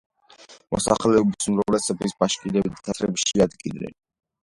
[0.75, 3.99] მოსახლეობის უმრავლესობას ბაშკირები და თათრები შეადგენენ.